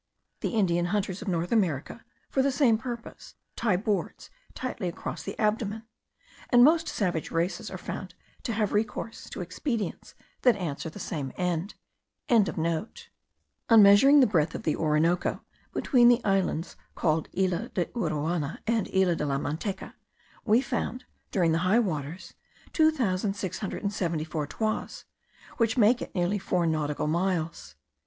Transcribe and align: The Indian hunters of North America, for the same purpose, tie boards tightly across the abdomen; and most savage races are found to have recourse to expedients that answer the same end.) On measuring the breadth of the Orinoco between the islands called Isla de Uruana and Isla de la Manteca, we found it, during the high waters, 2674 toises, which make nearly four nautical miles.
The 0.39 0.55
Indian 0.55 0.85
hunters 0.85 1.21
of 1.21 1.27
North 1.27 1.51
America, 1.51 2.03
for 2.27 2.41
the 2.41 2.51
same 2.51 2.79
purpose, 2.79 3.35
tie 3.55 3.77
boards 3.77 4.31
tightly 4.55 4.87
across 4.87 5.21
the 5.21 5.37
abdomen; 5.37 5.83
and 6.49 6.63
most 6.63 6.87
savage 6.87 7.29
races 7.29 7.69
are 7.69 7.77
found 7.77 8.15
to 8.41 8.53
have 8.53 8.73
recourse 8.73 9.29
to 9.29 9.41
expedients 9.41 10.15
that 10.41 10.55
answer 10.55 10.89
the 10.89 10.97
same 10.97 11.31
end.) 11.37 11.75
On 12.31 13.83
measuring 13.83 14.21
the 14.21 14.25
breadth 14.25 14.55
of 14.55 14.63
the 14.63 14.75
Orinoco 14.75 15.43
between 15.71 16.07
the 16.07 16.25
islands 16.25 16.75
called 16.95 17.29
Isla 17.37 17.69
de 17.69 17.85
Uruana 17.93 18.57
and 18.65 18.89
Isla 18.91 19.15
de 19.15 19.27
la 19.27 19.37
Manteca, 19.37 19.93
we 20.43 20.61
found 20.61 21.01
it, 21.01 21.07
during 21.29 21.51
the 21.51 21.59
high 21.59 21.77
waters, 21.77 22.33
2674 22.73 24.47
toises, 24.47 25.05
which 25.57 25.77
make 25.77 26.15
nearly 26.15 26.39
four 26.39 26.65
nautical 26.65 27.05
miles. 27.05 27.75